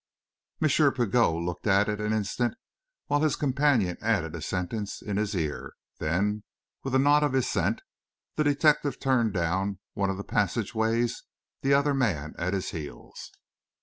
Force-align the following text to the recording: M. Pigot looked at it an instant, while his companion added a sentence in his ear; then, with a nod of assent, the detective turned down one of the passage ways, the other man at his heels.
M. 0.59 0.67
Pigot 0.67 1.29
looked 1.33 1.67
at 1.67 1.87
it 1.87 2.01
an 2.01 2.11
instant, 2.11 2.55
while 3.05 3.21
his 3.21 3.35
companion 3.35 3.97
added 4.01 4.33
a 4.35 4.41
sentence 4.41 4.99
in 4.99 5.17
his 5.17 5.35
ear; 5.35 5.73
then, 5.99 6.41
with 6.83 6.95
a 6.95 6.97
nod 6.97 7.21
of 7.21 7.35
assent, 7.35 7.83
the 8.35 8.43
detective 8.43 8.99
turned 8.99 9.31
down 9.33 9.77
one 9.93 10.09
of 10.09 10.17
the 10.17 10.23
passage 10.23 10.73
ways, 10.73 11.21
the 11.61 11.75
other 11.75 11.93
man 11.93 12.33
at 12.39 12.55
his 12.55 12.71
heels. 12.71 13.31